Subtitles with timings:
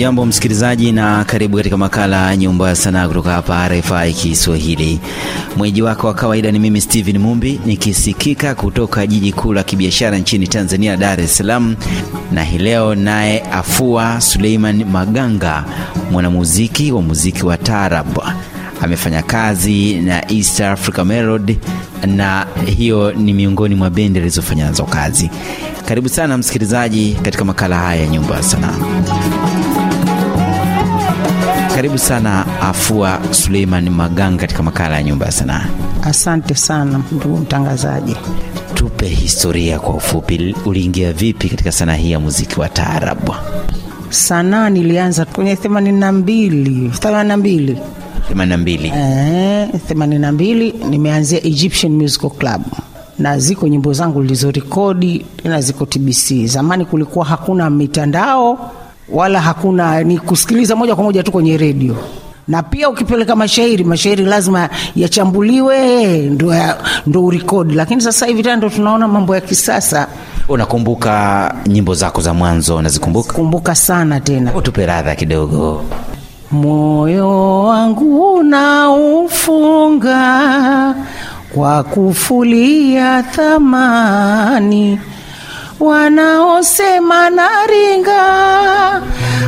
[0.00, 5.00] Hujambo msikilizaji, na karibu katika makala Nyumba ya Sanaa kutoka hapa RFI Kiswahili.
[5.56, 10.48] Mwenyeji wako wa kawaida ni mimi Steven Mumbi, nikisikika kutoka jiji kuu la kibiashara nchini
[10.48, 11.76] Tanzania, Dar es Salaam,
[12.32, 15.64] na hii leo naye Afua Suleiman Maganga,
[16.10, 18.18] mwanamuziki wa muziki wa taarab.
[18.82, 21.58] Amefanya kazi na East Africa Melody
[22.06, 22.46] na
[22.76, 25.30] hiyo ni miongoni mwa bendi alizofanya nazo kazi.
[25.88, 28.74] Karibu sana msikilizaji katika makala haya ya Nyumba ya Sanaa.
[31.80, 35.66] Karibu sana Afua Suleiman Maganga katika makala ya Nyumba ya Sanaa.
[36.02, 38.16] Asante sana ndugu mtangazaji.
[38.74, 43.34] Tupe historia kwa ufupi, uliingia vipi katika sanaa hii ya muziki wa taarabu?
[44.10, 47.78] Sanaa nilianza kwenye themanini na mbili themanini na mbili
[48.34, 48.92] 82.
[48.96, 52.62] Eh, themanini na mbili nimeanzia Egyptian Musical Club
[53.18, 56.46] na ziko nyimbo zangu nilizorekodi na ziko TBC.
[56.46, 58.70] Zamani kulikuwa hakuna mitandao
[59.12, 61.96] wala hakuna, ni kusikiliza moja kwa moja tu kwenye redio,
[62.48, 67.74] na pia ukipeleka mashairi, mashairi lazima yachambuliwe ndo, ya, ndo urekodi.
[67.74, 70.06] Lakini sasa hivi tena ndo tunaona mambo ya kisasa.
[70.48, 73.32] Unakumbuka nyimbo zako za mwanzo, unazikumbuka?
[73.32, 75.84] Kumbuka sana tena Utupe radha kidogo.
[76.50, 78.34] Moyo wangu
[79.60, 80.94] unaufunga
[81.54, 84.98] kwa kufulia thamani,
[85.80, 88.22] wanaosema naringa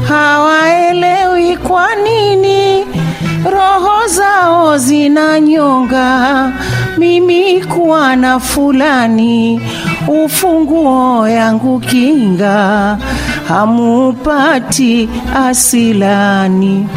[0.09, 2.85] hawaelewi kwa nini
[3.51, 6.53] roho zao zinanyonga.
[6.99, 9.63] Mimi kuwa na fulani
[10.09, 12.99] ufunguo yangu kinga,
[13.49, 16.89] hamupati asilani.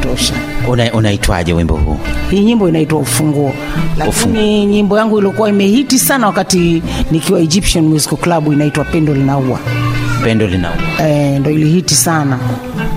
[0.00, 0.34] Tosha.
[0.68, 1.96] Una, unaitwaje wimbo huu?
[2.30, 3.52] Hii nyimbo inaitwa Ufunguo,
[3.96, 9.58] lakini nyimbo yangu iliokuwa imehiti sana wakati nikiwa Egyptian Musical Club inaitwa Pendo Linaua.
[10.24, 10.76] Pendo linaua.
[11.08, 12.38] E, ndo ilihiti sana,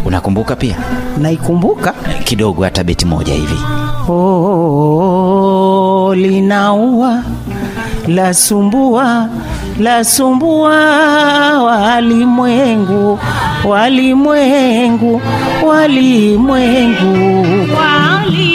[0.06, 0.76] Unakumbuka pia
[1.18, 1.94] naikumbuka.
[2.24, 3.56] kidogo, hata beti moja hivi?
[4.10, 7.24] Oh, linaua
[8.08, 9.30] lasumbua
[9.80, 10.76] lasumbua
[11.64, 13.20] walimwengu
[13.66, 15.22] walimwengu
[15.66, 17.22] walimwengu.
[17.78, 18.49] Walimwengu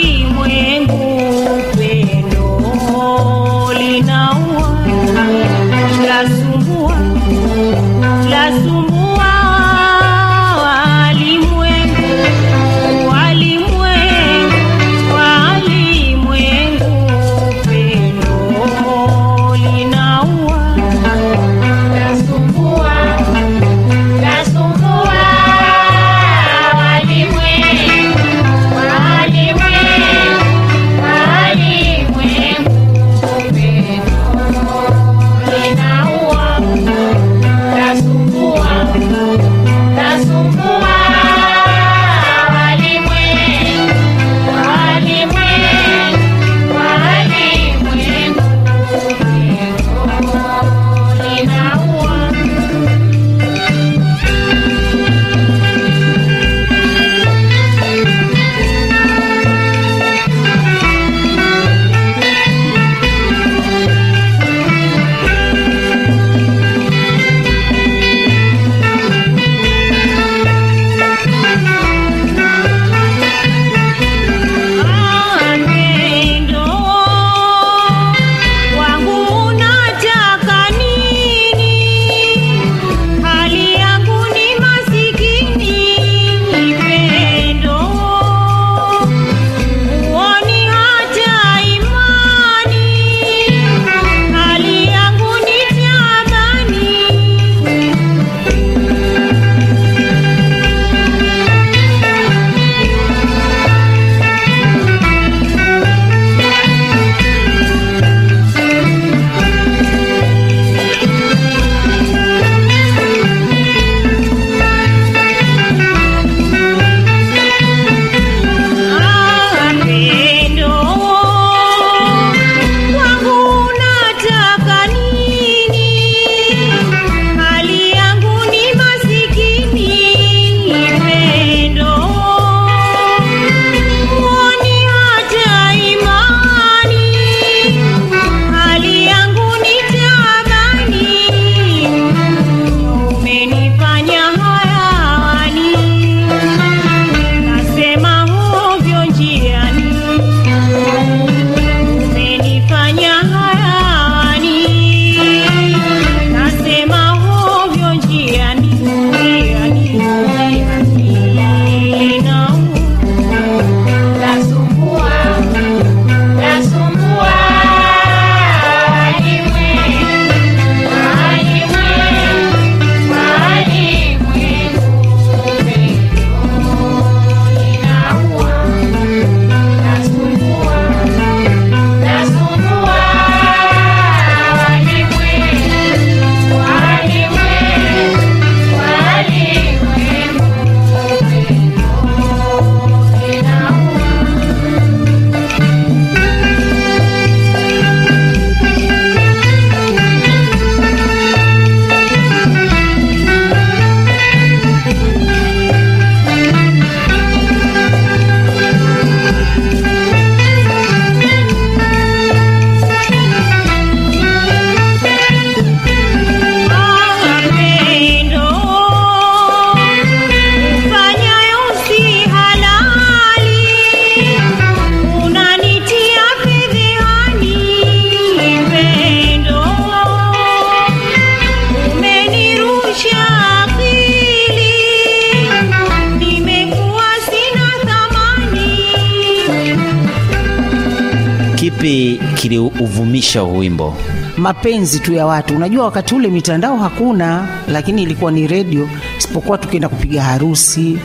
[242.35, 243.95] kiliuvumisha wimbo?
[244.37, 245.55] mapenzi tu ya watu.
[245.55, 250.97] Unajua, wakati ule mitandao hakuna, lakini ilikuwa ni redio, isipokuwa tukienda kupiga harusi,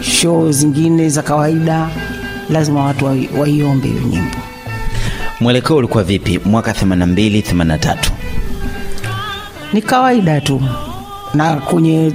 [0.00, 1.88] show zingine za kawaida,
[2.50, 4.36] lazima watu waiombe hiyo nyimbo.
[5.40, 7.96] Mwelekeo ulikuwa vipi mwaka 82 83?
[9.72, 10.62] Ni kawaida tu,
[11.34, 12.12] na kwenye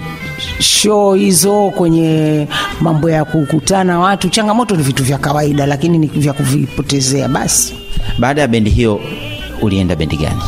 [0.60, 2.48] show hizo, kwenye
[2.82, 7.81] mambo ya kukutana watu, changamoto ni vitu vya kawaida, lakini ni vya kuvipotezea basi.
[8.20, 9.02] Baada ya bendi hiyo
[9.62, 10.42] ulienda bendi gani?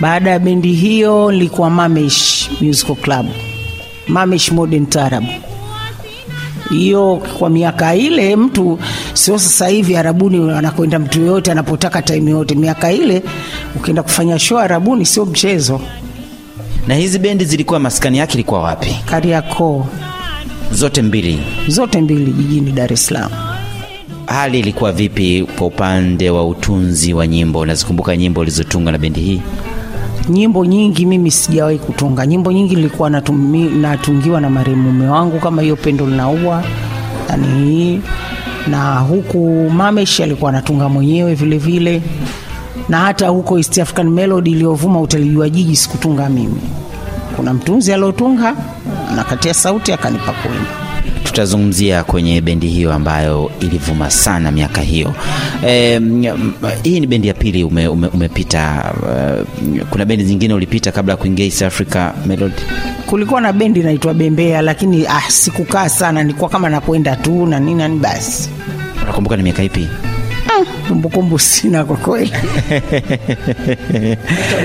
[0.00, 3.26] Baada ya bendi hiyo nilikuwa Mamesh Musical Club,
[4.08, 5.24] Mamesh Modern Tarab.
[6.70, 8.78] Hiyo kwa miaka ile, mtu
[9.14, 12.54] sio sasa hivi Arabuni anakwenda mtu yoyote anapotaka time yote.
[12.54, 13.22] Miaka ile
[13.76, 15.80] ukienda kufanya show Arabuni sio mchezo.
[16.86, 18.96] Na hizi bendi zilikuwa maskani yake ilikuwa wapi?
[19.10, 19.86] Kariakoo
[20.72, 21.40] Zote mbili.
[21.68, 23.30] zote mbili jijini Dar es Salaam.
[24.30, 27.58] Hali ilikuwa vipi kwa upande wa utunzi wa nyimbo?
[27.58, 29.42] Unazikumbuka nyimbo ulizotunga na bendi hii?
[30.28, 32.26] Nyimbo nyingi mimi sijawahi kutunga.
[32.26, 33.10] Nyimbo nyingi nilikuwa
[33.80, 36.62] natungiwa na marehemu mume wangu, kama hiyo Pendo Linaua
[37.56, 38.00] hii,
[38.66, 42.02] na huku Mamesh alikuwa anatunga mwenyewe vile vile,
[42.88, 46.60] na hata huko East African Melody iliyovuma utalijua jiji sikutunga mimi.
[47.36, 48.56] Kuna mtunzi aliotunga
[49.16, 50.89] nakatia sauti akanipa kuimba.
[51.30, 55.14] Tutazungumzia kwenye bendi hiyo ambayo ilivuma sana miaka hiyo.
[55.66, 56.00] E,
[56.82, 58.92] hii ni bendi ya pili ume, ume, umepita.
[59.02, 62.54] Uh, kuna bendi zingine ulipita kabla ya kuingia East Africa Melody?
[63.06, 67.74] Kulikuwa na bendi inaitwa Bembea, lakini ah, sikukaa sana, nilikuwa kama nakwenda tu na nini
[67.74, 68.48] nani basi.
[69.02, 69.88] Unakumbuka ni miaka ipi?
[70.50, 72.32] Ah, kumbukumbu sina kwa kweli.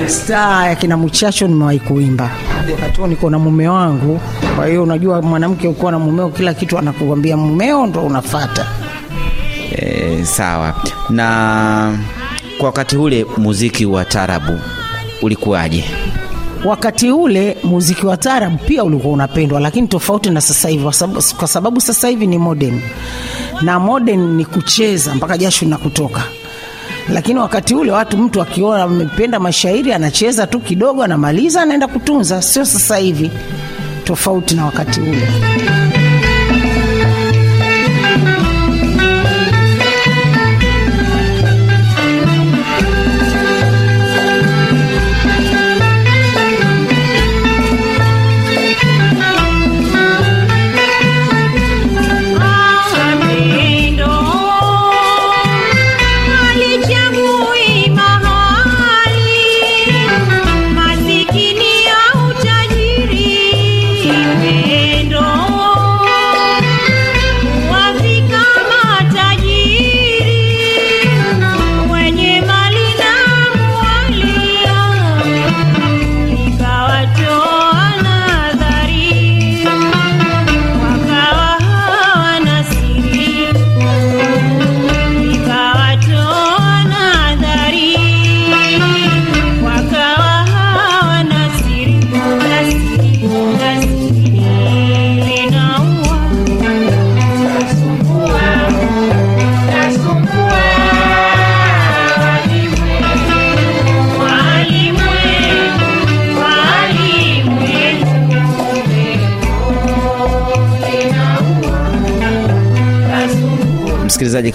[0.08, 2.30] Staa ya kina Mchacho nimewahi kuimba
[2.72, 4.20] wakati huo niko na mume wangu.
[4.56, 8.66] Kwa hiyo unajua, mwanamke ukiwa na mumeo, kila kitu anakuambia mumeo, ndo unafata.
[9.72, 10.76] E, sawa.
[11.10, 11.98] Na
[12.58, 14.60] kwa wakati ule muziki wa tarabu
[15.22, 15.84] ulikuwaje?
[16.65, 20.84] Wakati ule muziki wa taarab pia ulikuwa unapendwa, lakini tofauti na sasa hivi,
[21.38, 22.81] kwa sababu, sasa hivi ni modern
[23.62, 26.24] na modern ni kucheza mpaka jasho na kutoka.
[27.10, 32.41] Lakini wakati ule watu, mtu akiona amependa mashairi anacheza tu kidogo, anamaliza, anaenda kutunza.
[32.41, 33.31] Sio sasa hivi,
[34.03, 35.27] tofauti na wakati ule.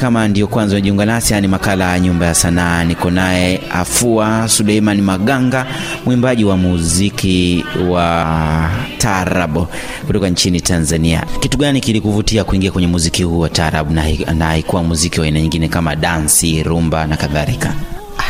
[0.00, 2.84] Kama ndio kwanza unajiunga nasi, ni makala ya Nyumba ya Sanaa.
[2.84, 5.66] Niko naye Afua Suleiman Maganga,
[6.06, 9.66] mwimbaji wa muziki wa taarabu
[10.06, 11.24] kutoka nchini Tanzania.
[11.40, 14.04] Kitu gani kilikuvutia kuingia kwenye muziki huu wa taarabu na
[14.34, 17.74] na haikuwa muziki wa aina nyingine kama dansi, rumba na kadhalika?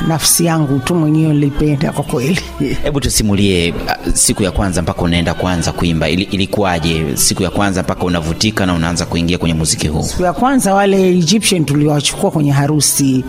[0.08, 2.40] Nafsi yangu tu mwenyewe nilipenda kwa kweli.
[2.82, 7.82] Hebu tusimulie uh, siku ya kwanza mpaka unaenda kuanza kuimba, ili, ilikuwaje siku ya kwanza
[7.82, 10.02] mpaka unavutika na unaanza kuingia kwenye muziki huu?
[10.02, 13.24] Siku ya kwanza wale Egyptian tuliwachukua kwenye harusi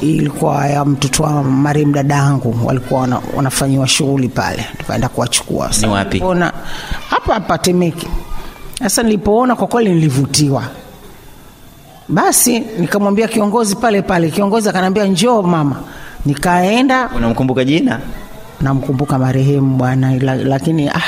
[0.00, 5.70] ilikuwa ya mtoto wa marehemu dadangu, walikuwa wana, wanafanyiwa shughuli pale, tukaenda kuwachukua.
[5.80, 6.22] Ni wapi?
[7.10, 8.06] hapa hapa Temeke.
[8.78, 10.64] Sasa nilipoona kwa kweli nilivutiwa,
[12.10, 15.76] basi nikamwambia kiongozi pale pale, kiongozi akaniambia njoo mama,
[16.26, 18.00] nikaenda Unamkumbuka jina?
[18.60, 20.12] namkumbuka marehemu bwana,
[20.44, 21.02] lakini ah,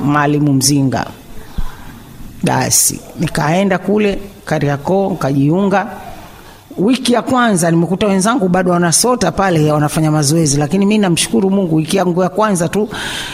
[0.00, 1.06] Mwalimu Mzinga.
[2.42, 5.86] Basi nikaenda kule Kariakoo nikajiunga.
[6.80, 11.96] Wiki ya kwanza nimekuta wenzangu bado wanasota pale, wanafanya mazoezi, lakini mi namshukuru Mungu, wiki
[11.96, 12.88] yangu ya kwanza tu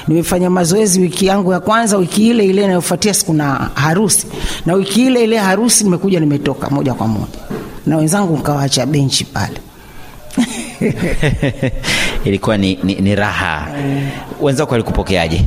[0.08, 1.00] nimefanya mazoezi.
[1.00, 4.26] Wiki yangu ya kwanza, wiki ile ile inayofuatia siku na harusi,
[4.66, 7.38] na wiki ile ile harusi nimekuja nimetoka moja kwa moja,
[7.86, 9.56] na wenzangu nikawaacha benchi pale
[12.24, 13.66] ilikuwa ni, ni, ni raha.
[14.40, 15.44] Wenzako walikupokeaje?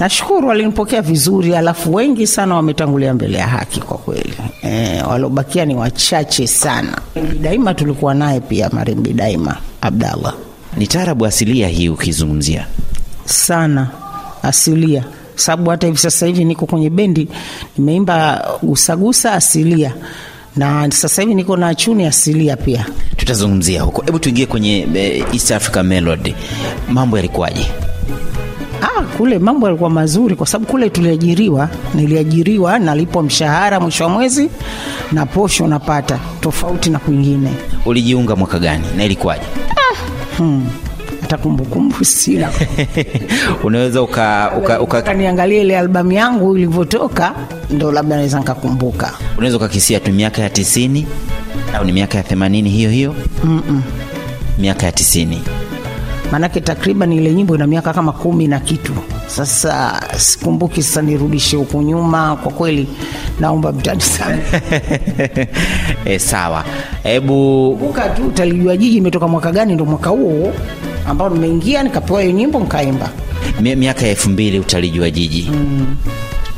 [0.00, 4.34] Nashukuru walinipokea vizuri, alafu wengi sana wametangulia mbele ya haki kwa kweli.
[4.62, 6.98] E, waliobakia ni wachache sana.
[7.40, 10.34] Daima tulikuwa naye pia, Marimbi Daima Abdallah
[10.76, 12.66] Ni taarabu asilia hii ukizungumzia.
[13.24, 13.88] sana
[14.42, 15.04] asilia,
[15.34, 17.28] sababu hata hivi sasa hivi niko kwenye bendi
[17.78, 19.94] nimeimba gusagusa asilia,
[20.56, 22.86] na sasa hivi niko na chuni asilia pia.
[23.16, 24.02] Tutazungumzia huko.
[24.02, 26.34] Hebu tuingie kwenye eh, East Africa Melody.
[26.88, 27.66] Mambo yalikuwaje?
[29.20, 34.50] Ah, kule mambo yalikuwa mazuri kwa sababu kule tuliajiriwa, niliajiriwa, nalipwa mshahara mwisho wa mwezi
[35.12, 37.50] na posho napata, tofauti na kwingine.
[37.86, 39.44] Ulijiunga mwaka gani na ilikuwaje?
[40.36, 40.66] Hmm.
[41.20, 42.50] Hata kumbukumbu sina.
[43.64, 47.34] Unaweza uka, uka, uka, Kaniangalia ile albamu yangu ilivyotoka,
[47.70, 49.12] ndo labda naweza nikakumbuka.
[49.38, 51.06] unaweza ukakisia tu miaka ya tisini
[51.74, 53.14] au ni miaka ya themanini hiyo hiyo?
[53.44, 53.82] Mm-mm.
[54.58, 55.42] Miaka ya tisini.
[56.32, 58.92] Maanake takriban ile nyimbo ina miaka kama kumi na kitu.
[59.26, 62.36] Sasa sikumbuki, sasa nirudishe huku nyuma.
[62.36, 62.88] Kwa kweli
[63.40, 64.38] naomba mtani sana.
[66.04, 66.64] e, sawa.
[67.02, 70.52] Hebu Kumbuka tu utalijua jiji imetoka mwaka gani, ndo mwaka huo
[71.06, 73.10] ambao nimeingia nikapewa hiyo nyimbo nikaimba.
[73.60, 75.50] miaka ya elfu mbili utalijua jiji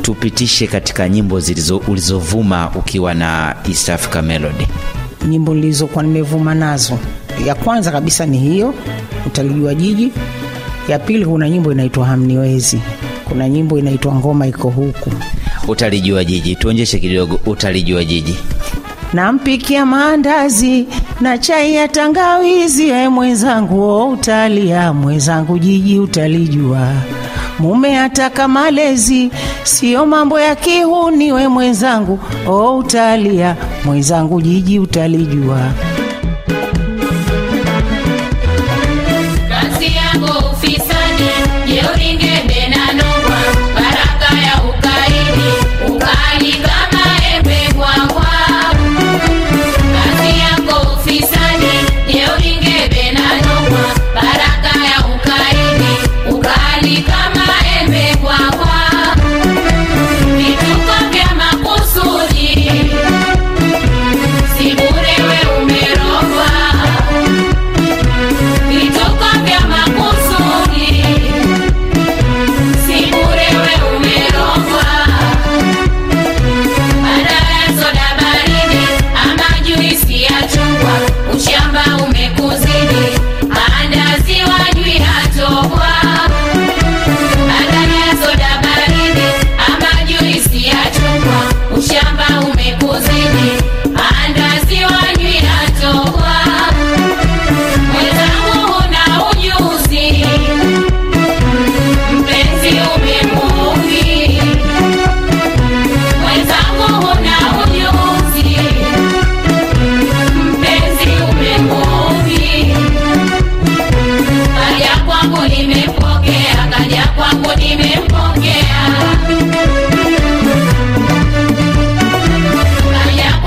[0.03, 4.67] tupitishe katika nyimbo zilizo ulizovuma ukiwa na East Africa Melody.
[5.29, 6.99] Nyimbo nilizokuwa nimevuma nazo,
[7.47, 8.75] ya kwanza kabisa ni hiyo
[9.27, 10.13] utalijua jiji.
[10.89, 12.81] Ya pili kuna nyimbo inaitwa hamniwezi,
[13.29, 15.11] kuna nyimbo inaitwa ngoma iko huku.
[15.69, 17.41] Utalijua jiji, tuonjeshe kidogo.
[17.47, 18.37] Utalijua jiji.
[19.13, 20.87] Nampikia maandazi
[21.21, 26.89] na chai ya tangawizi, e mwenzangu, o utalia mwenzangu, jiji utalijua.
[27.59, 29.31] Mume ataka malezi,
[29.63, 35.73] sio mambo ya kihuni, we mwenzangu, o utalia mwenzangu, jiji utalijua.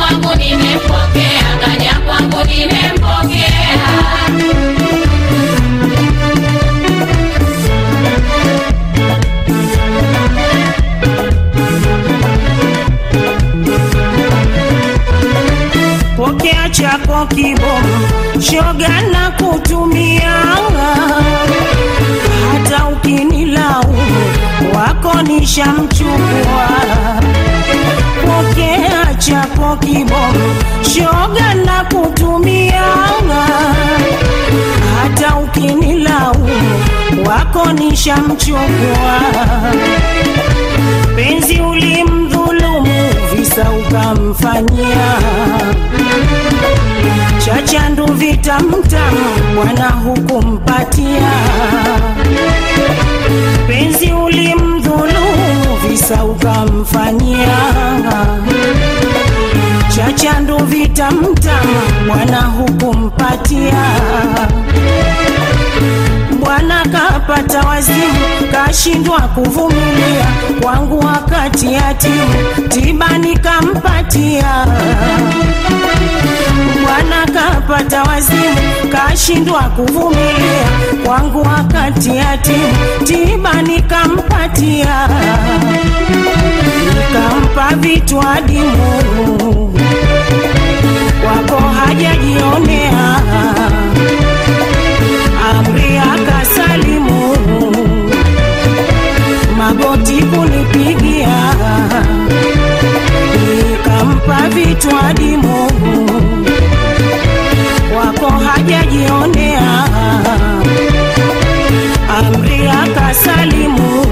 [0.08, 3.56] Kwangu nimempokea, kaja kwangu nimempokea.
[16.18, 17.98] Pokea chako kibogo,
[18.42, 20.32] shoga na kutumia,
[22.52, 24.02] hata ukinilaumu
[24.76, 26.68] wako nishamchukua.
[28.26, 28.85] Pokea
[29.26, 30.48] chako kiboko,
[30.94, 32.84] shoga na kutumia,
[35.02, 36.50] hata ukinilaumu
[37.28, 39.20] wako nishamchukua.
[41.16, 45.08] Penzi ulimdhulumu, visa ukamfanyia
[47.46, 51.32] chachandu vitamtamu, bwana hukumpatia.
[53.68, 57.58] Penzi ulimdhulumu, visa ukamfanyia.
[59.96, 63.84] Chachandu vitamtama bwana hukumpatia.
[66.40, 68.14] Bwana kapata wazimu,
[68.52, 70.26] kashindwa kuvumilia.
[70.62, 74.66] Kwangu wakati yatimu, tiba nikampatia
[77.76, 80.68] alipata wazimu, kashindwa kuvumilia,
[81.06, 85.08] kwangu wakati yatimu, tiba nikampatia,
[86.96, 89.74] nikampa vitu adimu,
[91.28, 93.22] wako hajajionea.
[95.50, 97.36] Amri akasalimu,
[99.58, 101.54] magoti kunipigia,
[103.70, 105.70] nikampa vitu adimu
[107.98, 109.84] wako hajajionea,
[112.18, 114.06] amri akasalimu,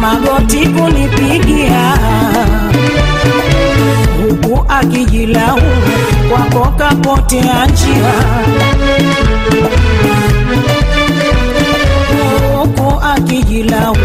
[0.00, 1.94] magoti kunipigia.
[4.22, 5.82] Huku akijilaumu,
[6.30, 8.12] kwako kapotea njia
[12.58, 14.00] huku akijilaumu,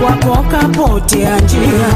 [0.00, 1.86] kwako kapotea njia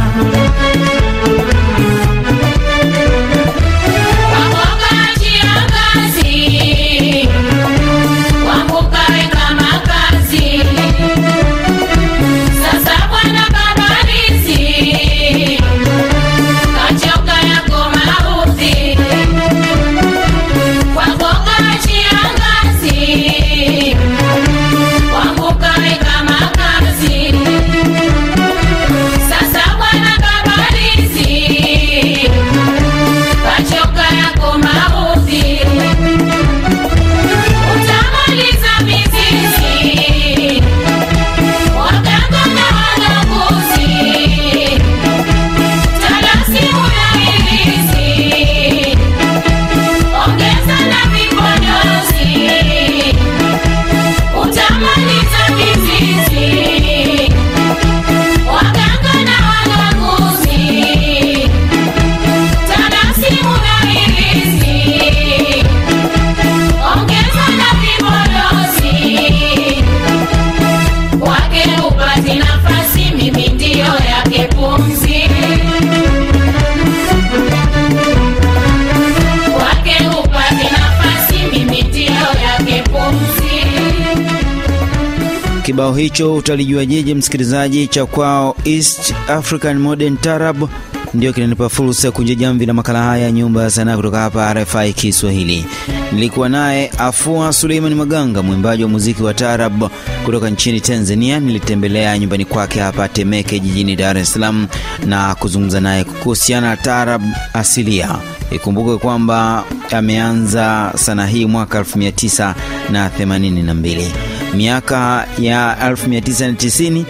[85.81, 90.69] Kibao hicho utalijua jeje, msikilizaji, cha kwao East African Modern Tarab
[91.14, 94.55] ndio kinanipa fursa ya kunja jamvi la makala haya ya nyumba ya sanaa kutoka hapa
[94.55, 95.66] RFI Kiswahili.
[96.12, 99.83] Nilikuwa naye Afua Suleiman Maganga, mwimbaji wa muziki wa tarab
[100.25, 101.40] kutoka nchini Tanzania.
[101.40, 104.66] Nilitembelea nyumbani kwake hapa Temeke jijini Dar es Salaam
[105.07, 107.23] na kuzungumza naye kuhusiana na tarab
[107.55, 108.19] asilia.
[108.51, 117.04] Ikumbuke kwamba ameanza sanaa hii mwaka 1982 miaka ya 1990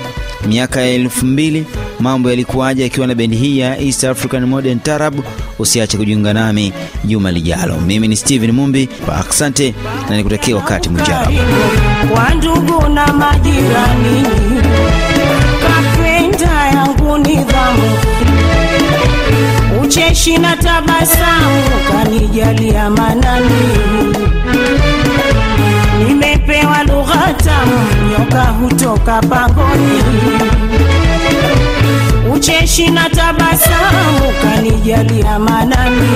[0.49, 1.63] miaka ya 2000
[2.01, 5.15] mambo yalikuwaje akiwa na bendi hii ya East African Modern Tarab.
[5.59, 6.73] Usiache kujiunga nami
[7.05, 7.77] juma lijalo.
[7.87, 8.89] Mimi ni Steven Mumbi,
[9.31, 9.75] asante
[10.11, 11.29] na nikutakia wakati mjao
[12.15, 14.27] kwa ndugu na majirani,
[15.63, 17.91] kapenda yangu nidhamu,
[19.83, 23.51] ucheshi na tabasamu, kanijalia manani,
[28.11, 30.03] nyoka hutoka pangoni,
[32.35, 36.09] ucheshi na tabasamu kanijalia manani,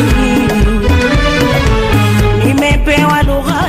[2.45, 3.65] nimepewa lugha